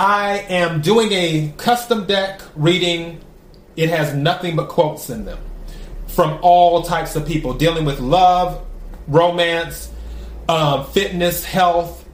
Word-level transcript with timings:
I 0.00 0.46
am 0.48 0.80
doing 0.80 1.12
a 1.12 1.52
custom 1.58 2.06
deck 2.06 2.40
reading. 2.56 3.20
It 3.76 3.90
has 3.90 4.14
nothing 4.14 4.56
but 4.56 4.70
quotes 4.70 5.10
in 5.10 5.26
them 5.26 5.38
from 6.06 6.38
all 6.40 6.80
types 6.80 7.16
of 7.16 7.26
people 7.26 7.52
dealing 7.52 7.84
with 7.84 8.00
love, 8.00 8.66
romance, 9.06 9.90
um, 10.48 10.86
fitness, 10.86 11.44
health, 11.44 12.08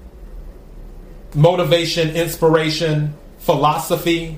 motivation, 1.33 2.11
inspiration, 2.16 3.14
philosophy, 3.38 4.37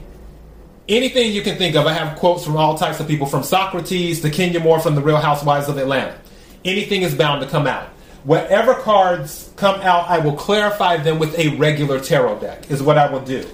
anything 0.86 1.32
you 1.32 1.40
can 1.40 1.56
think 1.56 1.74
of. 1.74 1.86
I 1.86 1.94
have 1.94 2.18
quotes 2.18 2.44
from 2.44 2.58
all 2.58 2.76
types 2.76 3.00
of 3.00 3.08
people, 3.08 3.26
from 3.26 3.42
Socrates 3.42 4.20
to 4.20 4.28
Kenya 4.28 4.60
Moore 4.60 4.78
from 4.78 4.94
the 4.94 5.00
Real 5.00 5.16
Housewives 5.16 5.70
of 5.70 5.78
Atlanta. 5.78 6.18
Anything 6.66 7.00
is 7.00 7.14
bound 7.14 7.40
to 7.40 7.48
come 7.48 7.66
out. 7.66 7.88
Whatever 8.28 8.74
cards 8.74 9.50
come 9.56 9.80
out, 9.80 10.10
I 10.10 10.18
will 10.18 10.36
clarify 10.36 10.98
them 10.98 11.18
with 11.18 11.34
a 11.38 11.56
regular 11.56 11.98
tarot 11.98 12.40
deck, 12.40 12.70
is 12.70 12.82
what 12.82 12.98
I 12.98 13.10
will 13.10 13.22
do. 13.22 13.48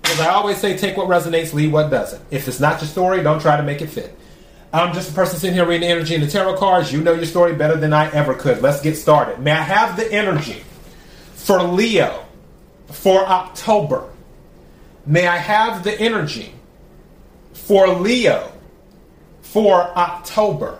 Because 0.00 0.20
I 0.20 0.30
always 0.30 0.56
say, 0.56 0.74
take 0.78 0.96
what 0.96 1.06
resonates, 1.06 1.52
leave 1.52 1.70
what 1.70 1.90
doesn't. 1.90 2.24
If 2.30 2.48
it's 2.48 2.60
not 2.60 2.80
your 2.80 2.88
story, 2.88 3.22
don't 3.22 3.42
try 3.42 3.58
to 3.58 3.62
make 3.62 3.82
it 3.82 3.88
fit. 3.88 4.18
I'm 4.72 4.94
just 4.94 5.10
a 5.10 5.12
person 5.12 5.38
sitting 5.38 5.54
here 5.54 5.66
reading 5.66 5.86
energy 5.86 6.14
in 6.14 6.22
the 6.22 6.28
tarot 6.28 6.56
cards. 6.56 6.90
You 6.90 7.02
know 7.02 7.12
your 7.12 7.26
story 7.26 7.54
better 7.54 7.76
than 7.76 7.92
I 7.92 8.10
ever 8.12 8.32
could. 8.32 8.62
Let's 8.62 8.80
get 8.80 8.96
started. 8.96 9.38
May 9.38 9.50
I 9.52 9.56
have 9.56 9.98
the 9.98 10.10
energy 10.10 10.62
for 11.34 11.62
Leo 11.62 12.24
for 12.86 13.26
October? 13.26 14.08
May 15.04 15.26
I 15.26 15.36
have 15.36 15.84
the 15.84 15.92
energy 16.00 16.54
for 17.52 17.88
Leo 17.88 18.50
for 19.42 19.82
October? 19.94 20.78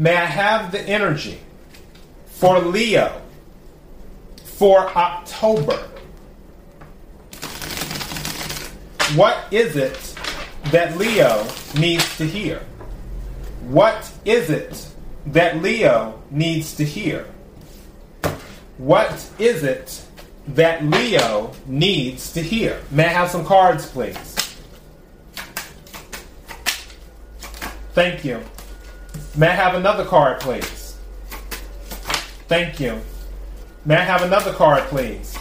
May 0.00 0.16
I 0.16 0.24
have 0.24 0.72
the 0.72 0.80
energy 0.80 1.38
for 2.24 2.58
Leo 2.58 3.20
for 4.44 4.88
October? 4.96 5.76
What 9.14 9.44
is 9.50 9.76
it 9.76 10.16
that 10.70 10.96
Leo 10.96 11.46
needs 11.78 12.16
to 12.16 12.26
hear? 12.26 12.60
What 13.68 14.10
is 14.24 14.48
it 14.48 14.88
that 15.26 15.60
Leo 15.60 16.18
needs 16.30 16.74
to 16.76 16.84
hear? 16.86 17.26
What 18.78 19.30
is 19.38 19.64
it 19.64 20.02
that 20.48 20.82
Leo 20.82 21.52
needs 21.66 22.32
to 22.32 22.42
hear? 22.42 22.80
May 22.90 23.04
I 23.04 23.08
have 23.08 23.28
some 23.28 23.44
cards, 23.44 23.84
please? 23.84 24.16
Thank 27.92 28.24
you. 28.24 28.42
May 29.36 29.48
I 29.48 29.54
have 29.54 29.74
another 29.74 30.04
card, 30.04 30.40
please? 30.40 30.96
Thank 32.48 32.80
you. 32.80 33.00
May 33.84 33.96
I 33.96 34.04
have 34.04 34.22
another 34.22 34.52
card, 34.52 34.82
please? 34.84 35.36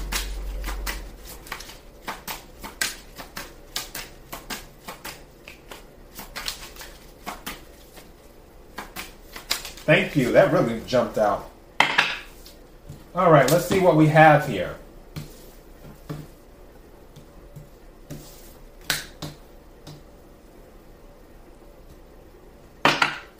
Thank 9.85 10.15
you. 10.15 10.31
That 10.33 10.53
really 10.53 10.81
jumped 10.85 11.17
out. 11.17 11.49
All 13.15 13.31
right, 13.31 13.49
let's 13.49 13.65
see 13.65 13.79
what 13.79 13.95
we 13.95 14.05
have 14.07 14.47
here. 14.47 14.75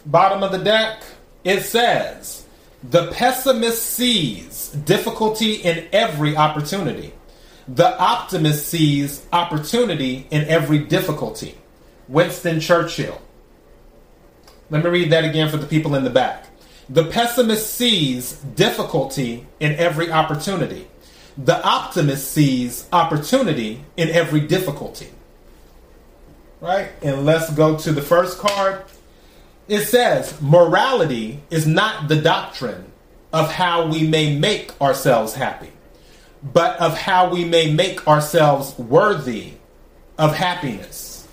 Bottom 0.05 0.43
of 0.43 0.51
the 0.51 0.57
deck, 0.57 1.03
it 1.43 1.61
says, 1.61 2.45
The 2.83 3.11
pessimist 3.11 3.83
sees 3.83 4.69
difficulty 4.69 5.55
in 5.55 5.87
every 5.91 6.35
opportunity. 6.35 7.13
The 7.67 7.97
optimist 7.99 8.67
sees 8.67 9.25
opportunity 9.31 10.27
in 10.31 10.45
every 10.45 10.79
difficulty. 10.79 11.55
Winston 12.07 12.59
Churchill. 12.59 13.21
Let 14.71 14.83
me 14.83 14.89
read 14.89 15.11
that 15.11 15.25
again 15.25 15.49
for 15.49 15.57
the 15.57 15.67
people 15.67 15.95
in 15.95 16.03
the 16.03 16.09
back. 16.09 16.47
The 16.89 17.05
pessimist 17.05 17.75
sees 17.75 18.33
difficulty 18.33 19.45
in 19.59 19.73
every 19.73 20.11
opportunity. 20.11 20.87
The 21.37 21.63
optimist 21.63 22.31
sees 22.31 22.87
opportunity 22.91 23.85
in 23.95 24.09
every 24.09 24.41
difficulty. 24.41 25.09
Right? 26.59 26.89
And 27.03 27.25
let's 27.25 27.51
go 27.51 27.77
to 27.77 27.91
the 27.91 28.01
first 28.01 28.39
card. 28.39 28.83
It 29.69 29.85
says, 29.85 30.33
morality 30.41 31.43
is 31.51 31.67
not 31.67 32.07
the 32.07 32.19
doctrine 32.19 32.91
of 33.31 33.51
how 33.51 33.85
we 33.85 34.01
may 34.01 34.35
make 34.35 34.73
ourselves 34.81 35.35
happy, 35.35 35.69
but 36.41 36.79
of 36.79 36.97
how 36.97 37.29
we 37.29 37.45
may 37.45 37.71
make 37.71 38.07
ourselves 38.07 38.75
worthy 38.79 39.53
of 40.17 40.35
happiness. 40.35 41.27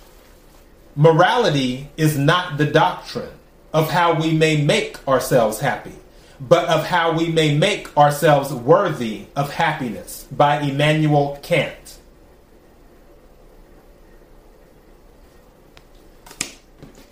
Morality 0.95 1.89
is 1.97 2.15
not 2.15 2.59
the 2.59 2.67
doctrine 2.67 3.33
of 3.73 3.89
how 3.89 4.13
we 4.21 4.31
may 4.33 4.63
make 4.63 5.05
ourselves 5.07 5.59
happy, 5.59 5.95
but 6.39 6.65
of 6.65 6.85
how 6.85 7.17
we 7.17 7.29
may 7.29 7.57
make 7.57 7.95
ourselves 7.97 8.53
worthy 8.53 9.25
of 9.35 9.51
happiness 9.51 10.27
by 10.31 10.59
Immanuel 10.59 11.39
Kant. 11.41 11.86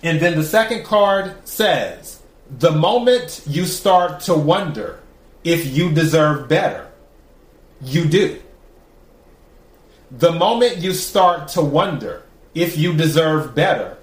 And 0.05 0.19
then 0.19 0.35
the 0.35 0.43
second 0.43 0.85
card 0.85 1.35
says, 1.47 2.21
the 2.59 2.69
moment 2.69 3.41
you 3.47 3.65
start 3.65 4.19
to 4.21 4.35
wonder 4.35 5.01
if 5.43 5.65
you 5.75 5.91
deserve 5.91 6.47
better, 6.47 6.91
you 7.81 8.05
do. 8.05 8.39
The 10.11 10.31
moment 10.31 10.77
you 10.77 10.93
start 10.93 11.47
to 11.49 11.61
wonder 11.61 12.21
if 12.53 12.77
you 12.77 12.93
deserve 12.93 13.55
better, 13.55 13.97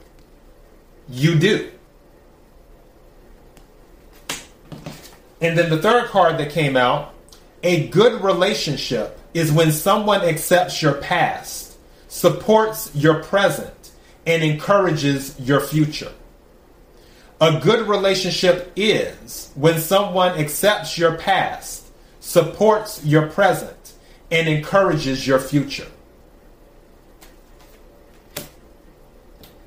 you 1.09 1.39
do. 1.39 1.71
And 5.41 5.57
then 5.57 5.71
the 5.71 5.81
third 5.81 6.09
card 6.09 6.37
that 6.39 6.51
came 6.51 6.77
out 6.77 7.15
a 7.62 7.87
good 7.89 8.25
relationship 8.25 9.21
is 9.35 9.53
when 9.53 9.71
someone 9.71 10.23
accepts 10.23 10.83
your 10.83 10.95
past, 10.95 11.77
supports 12.09 12.91
your 12.93 13.23
present, 13.23 13.81
and 14.27 14.43
encourages 14.43 15.38
your 15.41 15.60
future. 15.60 16.12
A 17.41 17.59
good 17.59 17.88
relationship 17.88 18.72
is 18.77 19.50
when 19.55 19.81
someone 19.81 20.38
accepts 20.38 20.97
your 20.97 21.16
past, 21.16 21.88
supports 22.21 23.05
your 23.05 23.27
present, 23.27 23.94
and 24.31 24.49
encourages 24.49 25.27
your 25.27 25.41
future. 25.41 25.88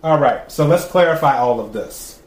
All 0.03 0.19
right, 0.19 0.49
so 0.51 0.65
let's 0.65 0.85
clarify 0.85 1.38
all 1.38 1.59
of 1.59 1.73
this. 1.73 2.21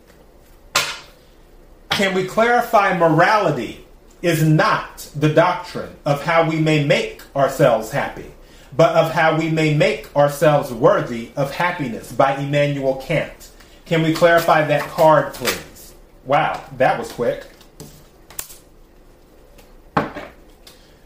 Can 1.90 2.14
we 2.14 2.26
clarify 2.26 2.96
morality 2.96 3.86
is 4.20 4.42
not 4.42 5.08
the 5.14 5.32
doctrine 5.32 5.96
of 6.04 6.22
how 6.22 6.48
we 6.48 6.60
may 6.60 6.84
make 6.84 7.22
ourselves 7.34 7.90
happy? 7.90 8.34
But 8.78 8.94
of 8.94 9.10
how 9.10 9.36
we 9.36 9.50
may 9.50 9.74
make 9.74 10.14
ourselves 10.14 10.72
worthy 10.72 11.30
of 11.34 11.50
happiness 11.50 12.12
by 12.12 12.36
Immanuel 12.36 12.94
Kant. 12.94 13.50
Can 13.86 14.04
we 14.04 14.14
clarify 14.14 14.64
that 14.66 14.82
card, 14.90 15.34
please? 15.34 15.94
Wow, 16.24 16.62
that 16.76 16.96
was 16.96 17.10
quick. 17.10 17.44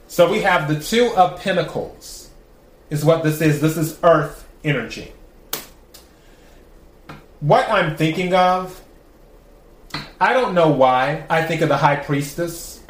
So 0.07 0.31
we 0.31 0.43
have 0.43 0.69
the 0.69 0.79
Two 0.81 1.15
of 1.17 1.41
Pentacles, 1.41 2.29
is 2.91 3.07
what 3.07 3.23
this 3.23 3.41
is. 3.41 3.63
This 3.63 3.79
is 3.79 3.99
Earth 4.03 4.47
energy. 4.63 5.11
What 7.41 7.67
I'm 7.71 7.97
thinking 7.97 8.35
of, 8.35 8.83
I 10.21 10.35
don't 10.35 10.53
know 10.53 10.69
why 10.69 11.25
I 11.31 11.43
think 11.43 11.63
of 11.63 11.71
the 11.71 11.79
High 11.79 11.97
Priestess. 11.97 12.83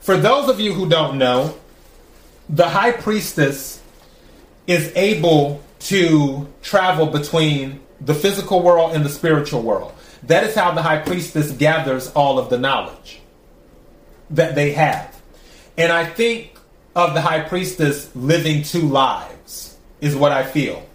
For 0.00 0.16
those 0.16 0.48
of 0.48 0.58
you 0.58 0.72
who 0.72 0.88
don't 0.88 1.18
know, 1.18 1.54
the 2.48 2.70
High 2.70 2.92
Priestess 2.92 3.82
is 4.66 4.92
able 4.96 5.62
to 5.78 6.46
travel 6.62 7.06
between 7.06 7.80
the 8.00 8.14
physical 8.14 8.62
world 8.62 8.94
and 8.94 9.04
the 9.04 9.08
spiritual 9.08 9.62
world. 9.62 9.92
That 10.24 10.44
is 10.44 10.54
how 10.54 10.72
the 10.72 10.82
high 10.82 10.98
priestess 10.98 11.52
gathers 11.52 12.10
all 12.12 12.38
of 12.38 12.50
the 12.50 12.58
knowledge. 12.58 13.20
that 14.30 14.54
they 14.54 14.72
have. 14.72 15.20
And 15.76 15.92
I 15.92 16.04
think 16.04 16.56
of 16.94 17.14
the 17.14 17.20
high 17.20 17.40
priestess 17.40 18.14
living 18.16 18.62
two 18.62 18.82
lives, 18.82 19.76
is 20.00 20.16
what 20.16 20.32
I 20.32 20.44
feel. 20.44 20.86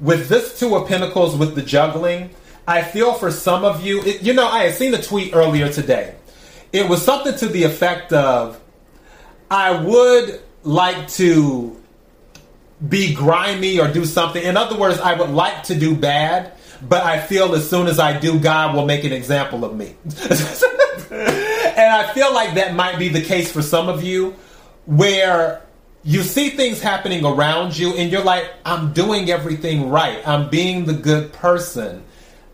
With 0.00 0.28
this 0.28 0.58
Two 0.58 0.76
of 0.76 0.88
Pentacles 0.88 1.36
with 1.36 1.54
the 1.54 1.62
juggling, 1.62 2.30
I 2.66 2.82
feel 2.82 3.14
for 3.14 3.30
some 3.30 3.64
of 3.64 3.84
you, 3.84 4.02
it, 4.02 4.22
you 4.22 4.32
know, 4.32 4.46
I 4.46 4.64
had 4.64 4.74
seen 4.74 4.94
a 4.94 5.02
tweet 5.02 5.34
earlier 5.34 5.72
today. 5.72 6.14
It 6.72 6.88
was 6.88 7.02
something 7.02 7.34
to 7.36 7.46
the 7.46 7.64
effect 7.64 8.12
of, 8.12 8.60
I 9.50 9.80
would 9.80 10.40
like 10.62 11.08
to 11.12 11.77
be 12.86 13.14
grimy 13.14 13.80
or 13.80 13.88
do 13.88 14.04
something. 14.04 14.42
In 14.42 14.56
other 14.56 14.78
words, 14.78 15.00
I 15.00 15.14
would 15.14 15.30
like 15.30 15.64
to 15.64 15.74
do 15.74 15.96
bad, 15.96 16.52
but 16.82 17.02
I 17.02 17.20
feel 17.20 17.54
as 17.54 17.68
soon 17.68 17.86
as 17.86 17.98
I 17.98 18.18
do, 18.18 18.38
God 18.38 18.74
will 18.74 18.86
make 18.86 19.04
an 19.04 19.12
example 19.12 19.64
of 19.64 19.76
me. 19.76 19.96
and 21.10 21.92
I 21.92 22.10
feel 22.14 22.32
like 22.32 22.54
that 22.54 22.74
might 22.74 22.98
be 22.98 23.08
the 23.08 23.22
case 23.22 23.50
for 23.50 23.62
some 23.62 23.88
of 23.88 24.02
you, 24.02 24.36
where 24.86 25.62
you 26.04 26.22
see 26.22 26.50
things 26.50 26.80
happening 26.80 27.24
around 27.24 27.76
you 27.76 27.94
and 27.94 28.10
you're 28.10 28.24
like, 28.24 28.50
I'm 28.64 28.92
doing 28.92 29.30
everything 29.30 29.90
right. 29.90 30.26
I'm 30.26 30.48
being 30.48 30.84
the 30.84 30.94
good 30.94 31.32
person. 31.32 32.04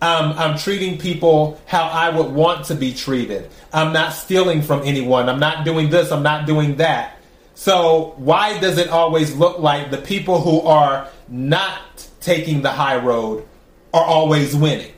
Um, 0.01 0.35
I'm 0.37 0.59
treating 0.59 0.99
people 0.99 1.61
how 1.67 1.85
I 1.85 2.11
would 2.11 2.33
want 2.33 2.67
to 2.67 2.75
be 2.75 2.93
treated. 2.93 3.51
I'm 3.73 3.93
not 3.93 4.13
stealing 4.13 4.63
from 4.63 4.83
anyone. 4.83 5.29
I'm 5.29 5.39
not 5.39 5.65
doing 5.65 5.89
this. 5.89 6.11
I'm 6.11 6.23
not 6.23 6.47
doing 6.47 6.77
that. 6.77 7.19
So, 7.55 8.15
why 8.17 8.59
does 8.59 8.79
it 8.79 8.89
always 8.89 9.35
look 9.35 9.61
like 9.61 9.91
the 9.91 9.99
people 9.99 10.41
who 10.41 10.61
are 10.63 11.09
not 11.29 12.09
taking 12.21 12.63
the 12.63 12.71
high 12.71 12.97
road 12.97 13.47
are 13.93 14.05
always 14.05 14.57
winning? 14.57 14.93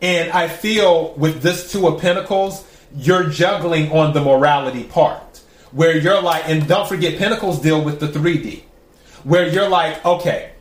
And 0.00 0.30
I 0.30 0.48
feel 0.48 1.14
with 1.14 1.42
this 1.42 1.72
Two 1.72 1.88
of 1.88 2.00
Pentacles, 2.00 2.64
you're 2.94 3.28
juggling 3.28 3.90
on 3.92 4.12
the 4.12 4.20
morality 4.20 4.84
part 4.84 5.40
where 5.72 5.96
you're 5.96 6.22
like, 6.22 6.48
and 6.48 6.66
don't 6.66 6.88
forget, 6.88 7.18
Pentacles 7.18 7.60
deal 7.60 7.82
with 7.82 8.00
the 8.00 8.06
3D, 8.06 8.62
where 9.24 9.46
you're 9.48 9.68
like, 9.68 10.04
okay, 10.04 10.52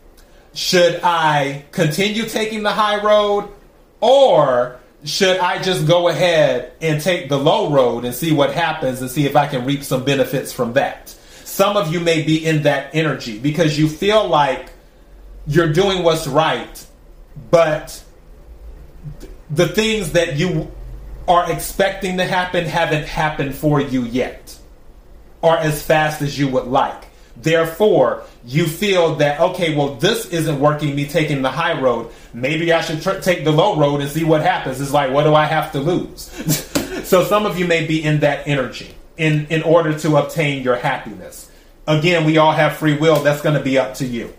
should 0.53 0.99
I 1.03 1.65
continue 1.71 2.23
taking 2.23 2.63
the 2.63 2.71
high 2.71 3.01
road 3.01 3.49
or 3.99 4.79
should 5.03 5.37
I 5.37 5.61
just 5.61 5.87
go 5.87 6.07
ahead 6.07 6.73
and 6.81 7.01
take 7.01 7.29
the 7.29 7.37
low 7.37 7.71
road 7.71 8.05
and 8.05 8.13
see 8.13 8.31
what 8.31 8.53
happens 8.53 9.01
and 9.01 9.09
see 9.09 9.25
if 9.25 9.35
I 9.35 9.47
can 9.47 9.65
reap 9.65 9.83
some 9.83 10.03
benefits 10.03 10.51
from 10.51 10.73
that? 10.73 11.09
Some 11.43 11.77
of 11.77 11.91
you 11.93 11.99
may 11.99 12.23
be 12.23 12.45
in 12.45 12.63
that 12.63 12.93
energy 12.93 13.39
because 13.39 13.77
you 13.77 13.87
feel 13.87 14.27
like 14.27 14.71
you're 15.45 15.71
doing 15.71 16.03
what's 16.03 16.27
right, 16.27 16.85
but 17.49 18.03
the 19.49 19.67
things 19.67 20.11
that 20.11 20.35
you 20.37 20.71
are 21.27 21.51
expecting 21.51 22.17
to 22.17 22.25
happen 22.25 22.65
haven't 22.65 23.05
happened 23.05 23.55
for 23.55 23.79
you 23.81 24.03
yet 24.03 24.57
or 25.41 25.57
as 25.57 25.81
fast 25.81 26.21
as 26.21 26.37
you 26.37 26.47
would 26.49 26.65
like. 26.65 27.06
Therefore, 27.41 28.23
you 28.45 28.65
feel 28.65 29.15
that, 29.15 29.39
okay, 29.39 29.75
well, 29.75 29.95
this 29.95 30.25
isn't 30.27 30.59
working, 30.59 30.95
me 30.95 31.05
taking 31.05 31.41
the 31.41 31.51
high 31.51 31.79
road. 31.79 32.11
Maybe 32.33 32.73
I 32.73 32.81
should 32.81 33.01
tr- 33.01 33.19
take 33.19 33.43
the 33.43 33.51
low 33.51 33.77
road 33.77 34.01
and 34.01 34.09
see 34.09 34.23
what 34.23 34.41
happens. 34.41 34.81
It's 34.81 34.93
like, 34.93 35.11
what 35.11 35.23
do 35.23 35.35
I 35.35 35.45
have 35.45 35.71
to 35.73 35.79
lose? 35.79 36.21
so 37.07 37.23
some 37.23 37.45
of 37.45 37.59
you 37.59 37.67
may 37.67 37.85
be 37.85 38.03
in 38.03 38.21
that 38.21 38.47
energy 38.47 38.95
in, 39.17 39.47
in 39.47 39.61
order 39.63 39.97
to 39.99 40.17
obtain 40.17 40.63
your 40.63 40.75
happiness. 40.75 41.51
Again, 41.85 42.25
we 42.25 42.37
all 42.37 42.51
have 42.51 42.77
free 42.77 42.97
will. 42.97 43.21
That's 43.21 43.41
going 43.41 43.55
to 43.55 43.63
be 43.63 43.77
up 43.77 43.95
to 43.95 44.05
you. 44.05 44.33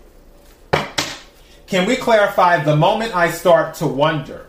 Can 1.67 1.87
we 1.87 1.95
clarify 1.95 2.63
the 2.63 2.75
moment 2.75 3.15
I 3.15 3.31
start 3.31 3.75
to 3.75 3.87
wonder, 3.87 4.47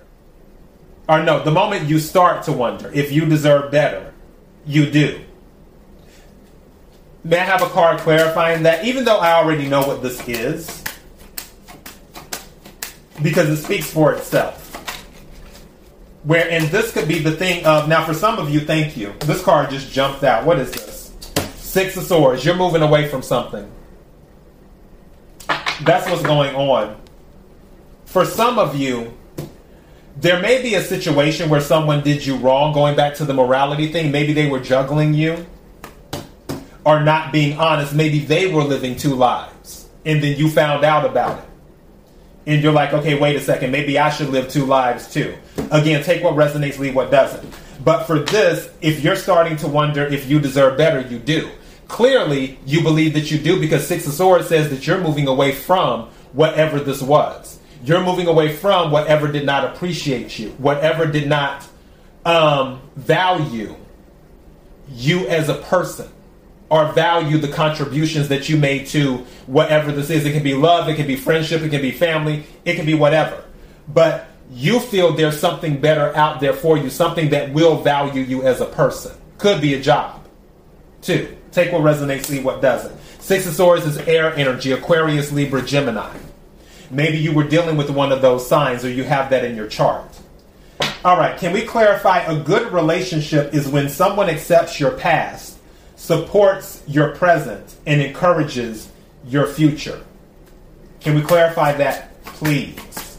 or 1.08 1.22
no, 1.22 1.42
the 1.42 1.50
moment 1.50 1.88
you 1.88 1.98
start 1.98 2.44
to 2.44 2.52
wonder 2.52 2.90
if 2.92 3.12
you 3.12 3.26
deserve 3.26 3.70
better, 3.70 4.12
you 4.66 4.90
do. 4.90 5.20
May 7.22 7.38
I 7.38 7.44
have 7.44 7.62
a 7.62 7.68
card 7.68 7.98
clarifying 7.98 8.62
that? 8.62 8.84
Even 8.84 9.04
though 9.04 9.18
I 9.18 9.32
already 9.32 9.68
know 9.68 9.82
what 9.86 10.02
this 10.02 10.26
is, 10.26 10.82
because 13.22 13.48
it 13.50 13.58
speaks 13.58 13.90
for 13.90 14.14
itself. 14.14 14.68
Where, 16.24 16.50
and 16.50 16.64
this 16.68 16.92
could 16.92 17.08
be 17.08 17.18
the 17.18 17.32
thing 17.32 17.64
of, 17.66 17.88
now 17.88 18.04
for 18.04 18.14
some 18.14 18.38
of 18.38 18.50
you, 18.50 18.60
thank 18.60 18.96
you. 18.96 19.14
This 19.20 19.42
card 19.42 19.70
just 19.70 19.90
jumped 19.92 20.22
out. 20.24 20.44
What 20.44 20.58
is 20.58 20.70
this? 20.70 21.12
Six 21.56 21.96
of 21.96 22.04
Swords. 22.04 22.44
You're 22.44 22.56
moving 22.56 22.82
away 22.82 23.08
from 23.08 23.22
something. 23.22 23.70
That's 25.82 26.08
what's 26.08 26.22
going 26.22 26.54
on. 26.54 27.00
For 28.06 28.24
some 28.24 28.58
of 28.58 28.76
you, 28.76 29.16
there 30.16 30.40
may 30.40 30.62
be 30.62 30.74
a 30.74 30.82
situation 30.82 31.48
where 31.48 31.60
someone 31.60 32.02
did 32.02 32.24
you 32.24 32.36
wrong, 32.36 32.72
going 32.72 32.96
back 32.96 33.14
to 33.16 33.24
the 33.24 33.32
morality 33.32 33.92
thing. 33.92 34.10
Maybe 34.10 34.32
they 34.32 34.48
were 34.48 34.60
juggling 34.60 35.14
you 35.14 35.46
or 36.84 37.00
not 37.00 37.32
being 37.32 37.58
honest. 37.58 37.94
Maybe 37.94 38.20
they 38.20 38.52
were 38.52 38.62
living 38.62 38.96
two 38.96 39.14
lives 39.14 39.88
and 40.04 40.22
then 40.22 40.38
you 40.38 40.48
found 40.48 40.84
out 40.84 41.04
about 41.04 41.38
it. 41.38 41.44
And 42.46 42.62
you're 42.62 42.72
like, 42.72 42.92
okay, 42.92 43.18
wait 43.18 43.36
a 43.36 43.40
second, 43.40 43.70
maybe 43.70 43.98
I 43.98 44.10
should 44.10 44.30
live 44.30 44.48
two 44.48 44.64
lives 44.64 45.12
too. 45.12 45.36
Again, 45.70 46.02
take 46.02 46.22
what 46.24 46.34
resonates, 46.34 46.78
leave 46.78 46.94
what 46.94 47.10
doesn't. 47.10 47.54
But 47.84 48.04
for 48.04 48.18
this, 48.18 48.70
if 48.80 49.02
you're 49.02 49.16
starting 49.16 49.56
to 49.58 49.68
wonder 49.68 50.04
if 50.04 50.28
you 50.28 50.40
deserve 50.40 50.76
better, 50.76 51.00
you 51.00 51.18
do. 51.18 51.50
Clearly, 51.88 52.58
you 52.64 52.82
believe 52.82 53.14
that 53.14 53.30
you 53.30 53.38
do 53.38 53.60
because 53.60 53.86
Six 53.86 54.06
of 54.06 54.12
Swords 54.12 54.48
says 54.48 54.70
that 54.70 54.86
you're 54.86 55.00
moving 55.00 55.28
away 55.28 55.52
from 55.52 56.08
whatever 56.32 56.80
this 56.80 57.02
was. 57.02 57.58
You're 57.84 58.04
moving 58.04 58.26
away 58.26 58.54
from 58.54 58.90
whatever 58.90 59.30
did 59.30 59.44
not 59.44 59.64
appreciate 59.64 60.38
you, 60.38 60.50
whatever 60.52 61.06
did 61.06 61.28
not 61.28 61.66
um, 62.24 62.80
value 62.96 63.74
you 64.88 65.26
as 65.28 65.48
a 65.48 65.54
person 65.54 66.10
or 66.70 66.92
value 66.92 67.36
the 67.36 67.48
contributions 67.48 68.28
that 68.28 68.48
you 68.48 68.56
made 68.56 68.86
to 68.86 69.18
whatever 69.46 69.90
this 69.90 70.08
is. 70.08 70.24
It 70.24 70.32
can 70.32 70.44
be 70.44 70.54
love, 70.54 70.88
it 70.88 70.94
can 70.94 71.06
be 71.06 71.16
friendship, 71.16 71.62
it 71.62 71.70
can 71.70 71.82
be 71.82 71.90
family, 71.90 72.44
it 72.64 72.76
can 72.76 72.86
be 72.86 72.94
whatever. 72.94 73.42
But 73.88 74.28
you 74.52 74.78
feel 74.78 75.12
there's 75.12 75.38
something 75.38 75.80
better 75.80 76.16
out 76.16 76.40
there 76.40 76.52
for 76.52 76.78
you, 76.78 76.88
something 76.88 77.30
that 77.30 77.52
will 77.52 77.82
value 77.82 78.22
you 78.22 78.44
as 78.44 78.60
a 78.60 78.66
person. 78.66 79.12
Could 79.38 79.60
be 79.60 79.74
a 79.74 79.80
job. 79.80 80.24
Two, 81.02 81.36
take 81.50 81.72
what 81.72 81.82
resonates, 81.82 82.30
leave 82.30 82.44
what 82.44 82.62
doesn't. 82.62 82.96
Six 83.20 83.46
of 83.46 83.54
Swords 83.54 83.84
is 83.84 83.98
air 83.98 84.34
energy, 84.34 84.72
Aquarius, 84.72 85.32
Libra, 85.32 85.62
Gemini. 85.62 86.16
Maybe 86.90 87.18
you 87.18 87.32
were 87.32 87.44
dealing 87.44 87.76
with 87.76 87.90
one 87.90 88.12
of 88.12 88.22
those 88.22 88.46
signs 88.46 88.84
or 88.84 88.90
you 88.90 89.04
have 89.04 89.30
that 89.30 89.44
in 89.44 89.56
your 89.56 89.68
chart. 89.68 90.06
All 91.04 91.16
right, 91.16 91.38
can 91.38 91.52
we 91.52 91.62
clarify 91.62 92.18
a 92.20 92.42
good 92.42 92.72
relationship 92.72 93.54
is 93.54 93.68
when 93.68 93.88
someone 93.88 94.28
accepts 94.28 94.78
your 94.78 94.92
past 94.92 95.59
supports 96.00 96.82
your 96.86 97.14
present 97.14 97.76
and 97.86 98.00
encourages 98.00 98.88
your 99.26 99.46
future. 99.46 100.02
Can 100.98 101.14
we 101.14 101.20
clarify 101.20 101.72
that, 101.74 102.24
please? 102.24 103.18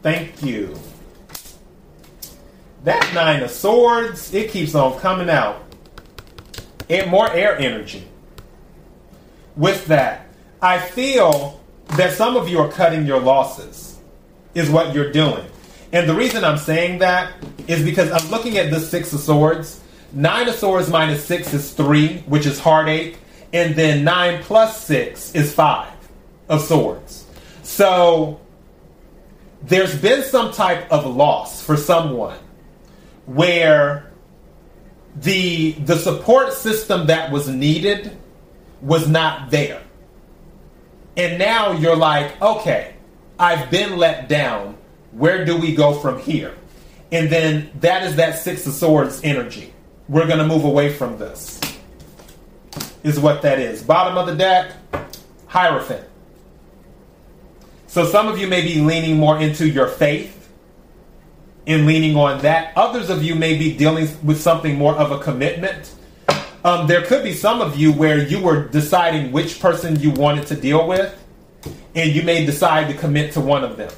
Thank 0.00 0.42
you. 0.42 0.74
That 2.84 3.06
Nine 3.14 3.42
of 3.42 3.50
Swords, 3.50 4.32
it 4.32 4.50
keeps 4.50 4.74
on 4.74 4.98
coming 4.98 5.28
out. 5.28 5.62
And 6.88 7.10
more 7.10 7.30
air 7.30 7.58
energy. 7.58 8.08
With 9.54 9.86
that, 9.86 10.26
I 10.62 10.78
feel 10.78 11.60
that 11.98 12.14
some 12.14 12.34
of 12.34 12.48
you 12.48 12.60
are 12.60 12.72
cutting 12.72 13.06
your 13.06 13.20
losses, 13.20 13.98
is 14.54 14.70
what 14.70 14.94
you're 14.94 15.12
doing. 15.12 15.44
And 15.92 16.08
the 16.08 16.14
reason 16.14 16.44
I'm 16.44 16.58
saying 16.58 17.00
that 17.00 17.34
is 17.68 17.84
because 17.84 18.10
I'm 18.10 18.30
looking 18.30 18.56
at 18.56 18.70
the 18.70 18.80
Six 18.80 19.12
of 19.12 19.20
Swords 19.20 19.81
Nine 20.14 20.48
of 20.48 20.54
swords 20.54 20.90
minus 20.90 21.24
six 21.24 21.54
is 21.54 21.72
three, 21.72 22.18
which 22.26 22.44
is 22.44 22.60
heartache. 22.60 23.16
And 23.52 23.74
then 23.74 24.04
nine 24.04 24.42
plus 24.42 24.82
six 24.84 25.34
is 25.34 25.54
five 25.54 25.92
of 26.48 26.60
swords. 26.62 27.26
So 27.62 28.40
there's 29.62 29.96
been 29.98 30.22
some 30.22 30.52
type 30.52 30.90
of 30.90 31.06
loss 31.06 31.62
for 31.62 31.76
someone 31.76 32.38
where 33.26 34.10
the 35.16 35.72
the 35.72 35.96
support 35.96 36.52
system 36.52 37.06
that 37.06 37.30
was 37.30 37.48
needed 37.48 38.16
was 38.80 39.08
not 39.08 39.50
there. 39.50 39.82
And 41.16 41.38
now 41.38 41.72
you're 41.72 41.96
like, 41.96 42.40
okay, 42.40 42.94
I've 43.38 43.70
been 43.70 43.98
let 43.98 44.28
down. 44.28 44.76
Where 45.12 45.44
do 45.44 45.56
we 45.56 45.74
go 45.74 45.94
from 45.94 46.18
here? 46.18 46.54
And 47.10 47.28
then 47.28 47.70
that 47.80 48.04
is 48.04 48.16
that 48.16 48.38
Six 48.38 48.66
of 48.66 48.72
Swords 48.72 49.20
energy 49.22 49.71
we're 50.12 50.26
going 50.26 50.38
to 50.38 50.46
move 50.46 50.64
away 50.64 50.92
from 50.92 51.16
this. 51.16 51.58
Is 53.02 53.18
what 53.18 53.42
that 53.42 53.58
is. 53.58 53.82
Bottom 53.82 54.18
of 54.18 54.26
the 54.26 54.34
deck, 54.34 54.72
Hierophant. 55.46 56.06
So 57.86 58.04
some 58.04 58.28
of 58.28 58.38
you 58.38 58.46
may 58.46 58.60
be 58.60 58.80
leaning 58.80 59.16
more 59.16 59.40
into 59.40 59.66
your 59.66 59.88
faith 59.88 60.38
in 61.64 61.86
leaning 61.86 62.16
on 62.16 62.42
that. 62.42 62.76
Others 62.76 63.08
of 63.08 63.24
you 63.24 63.34
may 63.34 63.56
be 63.56 63.74
dealing 63.74 64.06
with 64.22 64.40
something 64.40 64.76
more 64.76 64.94
of 64.94 65.12
a 65.12 65.18
commitment. 65.18 65.94
Um, 66.62 66.86
there 66.86 67.02
could 67.02 67.24
be 67.24 67.32
some 67.32 67.60
of 67.60 67.76
you 67.76 67.92
where 67.92 68.18
you 68.18 68.40
were 68.40 68.68
deciding 68.68 69.32
which 69.32 69.60
person 69.60 69.98
you 69.98 70.10
wanted 70.10 70.46
to 70.48 70.54
deal 70.54 70.86
with, 70.86 71.16
and 71.94 72.14
you 72.14 72.22
may 72.22 72.44
decide 72.44 72.88
to 72.88 72.94
commit 72.94 73.32
to 73.32 73.40
one 73.40 73.64
of 73.64 73.76
them. 73.78 73.92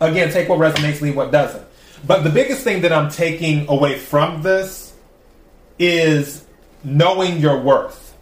Again, 0.00 0.30
take 0.30 0.48
what 0.48 0.58
resonates, 0.60 1.00
leave 1.00 1.16
what 1.16 1.32
doesn't. 1.32 1.66
But 2.04 2.24
the 2.24 2.30
biggest 2.30 2.62
thing 2.62 2.82
that 2.82 2.92
I'm 2.92 3.10
taking 3.10 3.68
away 3.68 3.98
from 3.98 4.42
this 4.42 4.94
is 5.78 6.44
knowing 6.84 7.38
your 7.38 7.60
worth, 7.60 8.16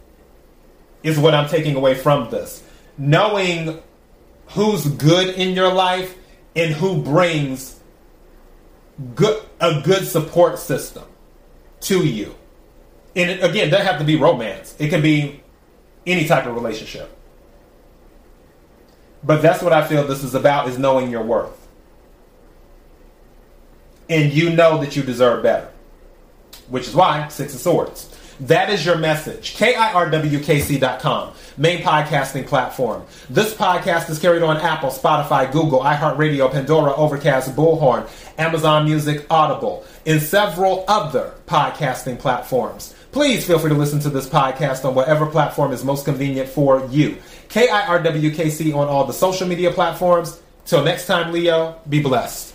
is 1.03 1.19
what 1.19 1.33
I'm 1.33 1.49
taking 1.49 1.75
away 1.75 1.95
from 1.95 2.29
this. 2.29 2.63
Knowing 2.97 3.81
who's 4.47 4.87
good 4.87 5.35
in 5.35 5.55
your 5.55 5.73
life 5.73 6.15
and 6.55 6.73
who 6.73 7.01
brings 7.01 7.79
good 9.13 9.43
a 9.59 9.81
good 9.81 10.07
support 10.07 10.59
system 10.59 11.03
to 11.81 12.05
you. 12.05 12.35
And 13.15 13.41
again, 13.41 13.69
doesn't 13.69 13.85
have 13.85 13.99
to 13.99 14.05
be 14.05 14.15
romance. 14.15 14.75
It 14.79 14.89
can 14.89 15.01
be 15.01 15.41
any 16.05 16.27
type 16.27 16.45
of 16.45 16.55
relationship. 16.55 17.11
But 19.23 19.41
that's 19.41 19.61
what 19.61 19.73
I 19.73 19.85
feel 19.87 20.05
this 20.05 20.23
is 20.23 20.35
about 20.35 20.67
is 20.67 20.77
knowing 20.77 21.09
your 21.09 21.23
worth. 21.23 21.64
And 24.09 24.31
you 24.31 24.51
know 24.51 24.79
that 24.79 24.95
you 24.95 25.03
deserve 25.03 25.43
better. 25.43 25.69
Which 26.69 26.87
is 26.87 26.95
why 26.95 27.27
Six 27.27 27.53
of 27.55 27.61
Swords. 27.61 28.15
That 28.41 28.69
is 28.69 28.85
your 28.85 28.97
message. 28.97 29.55
KIRWKC.com, 29.55 31.33
main 31.57 31.81
podcasting 31.81 32.45
platform. 32.45 33.03
This 33.29 33.53
podcast 33.53 34.09
is 34.09 34.19
carried 34.19 34.43
on 34.43 34.57
Apple, 34.57 34.89
Spotify, 34.89 35.49
Google, 35.49 35.79
iHeartRadio, 35.79 36.51
Pandora, 36.51 36.93
Overcast, 36.95 37.55
Bullhorn, 37.55 38.09
Amazon 38.37 38.83
Music, 38.83 39.25
Audible, 39.29 39.85
and 40.05 40.21
several 40.21 40.83
other 40.89 41.33
podcasting 41.47 42.19
platforms. 42.19 42.93
Please 43.13 43.47
feel 43.47 43.57
free 43.57 43.69
to 43.69 43.77
listen 43.77 44.01
to 44.01 44.09
this 44.09 44.27
podcast 44.27 44.83
on 44.83 44.95
whatever 44.95 45.25
platform 45.25 45.71
is 45.71 45.85
most 45.85 46.03
convenient 46.03 46.49
for 46.49 46.85
you. 46.87 47.15
KIRWKC 47.47 48.75
on 48.75 48.89
all 48.89 49.05
the 49.05 49.13
social 49.13 49.47
media 49.47 49.71
platforms. 49.71 50.41
Till 50.65 50.83
next 50.83 51.05
time, 51.05 51.31
Leo, 51.31 51.79
be 51.87 52.01
blessed. 52.01 52.54